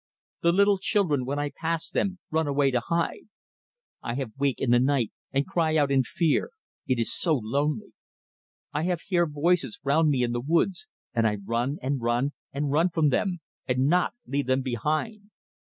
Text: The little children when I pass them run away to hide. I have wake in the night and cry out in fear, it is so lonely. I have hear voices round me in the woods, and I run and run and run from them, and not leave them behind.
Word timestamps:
The 0.41 0.51
little 0.51 0.79
children 0.79 1.25
when 1.25 1.37
I 1.37 1.51
pass 1.55 1.91
them 1.91 2.17
run 2.31 2.47
away 2.47 2.71
to 2.71 2.79
hide. 2.83 3.27
I 4.01 4.15
have 4.15 4.31
wake 4.35 4.57
in 4.59 4.71
the 4.71 4.79
night 4.79 5.11
and 5.31 5.45
cry 5.45 5.77
out 5.77 5.91
in 5.91 6.01
fear, 6.01 6.49
it 6.87 6.97
is 6.97 7.13
so 7.13 7.35
lonely. 7.35 7.93
I 8.73 8.81
have 8.85 9.01
hear 9.01 9.27
voices 9.27 9.77
round 9.83 10.09
me 10.09 10.23
in 10.23 10.31
the 10.31 10.41
woods, 10.41 10.87
and 11.13 11.27
I 11.27 11.35
run 11.45 11.77
and 11.83 12.01
run 12.01 12.31
and 12.51 12.71
run 12.71 12.89
from 12.89 13.09
them, 13.09 13.41
and 13.67 13.85
not 13.85 14.15
leave 14.25 14.47
them 14.47 14.63
behind. 14.63 15.29